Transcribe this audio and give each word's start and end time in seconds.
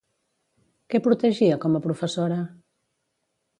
Què 0.93 1.01
protegia 1.09 1.59
com 1.67 1.77
a 1.79 1.83
professora? 1.85 2.41